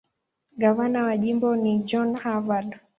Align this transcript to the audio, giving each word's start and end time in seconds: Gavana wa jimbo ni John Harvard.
Gavana 0.57 1.03
wa 1.03 1.17
jimbo 1.17 1.55
ni 1.55 1.79
John 1.79 2.15
Harvard. 2.15 2.79